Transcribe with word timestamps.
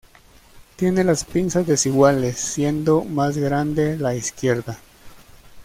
Tienen 0.77 1.05
las 1.05 1.23
pinzas 1.25 1.67
desiguales, 1.67 2.35
siendo 2.35 3.03
más 3.03 3.37
grande 3.37 3.97
la 3.97 4.15
izquierda. 4.15 4.79